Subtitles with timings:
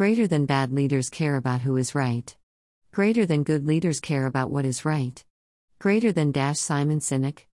[0.00, 2.34] Greater than bad leaders care about who is right.
[2.90, 5.22] Greater than good leaders care about what is right.
[5.78, 7.40] Greater than Dash Simon Sinek.